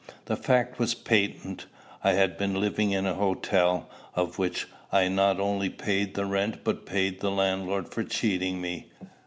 [0.25, 1.67] The fact was patent:
[2.03, 6.63] I had been living in a hotel, of which I not only paid the rent,
[6.63, 8.87] but paid the landlord for cheating me.